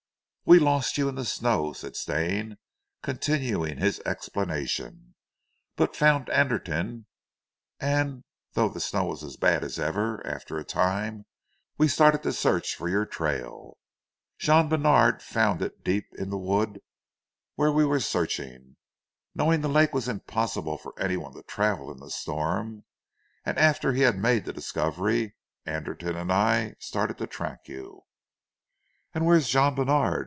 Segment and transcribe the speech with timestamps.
[0.43, 2.57] "We lost you in the snow," said Stane,
[3.01, 5.15] continuing his explanation,
[5.77, 7.05] "but found Anderton,
[7.79, 11.25] and though the snow was as bad as ever, after a time
[11.77, 13.77] we started to search for your trail.
[14.39, 16.81] Jean Bènard found it deep in the wood
[17.55, 18.75] where we were searching,
[19.33, 22.83] knowing the lake was impossible for any one to travel in the storm,
[23.45, 25.33] and after he had made the discovery,
[25.65, 28.01] Anderton and I started to track you."
[29.13, 30.19] "And where is Jean Bènard?"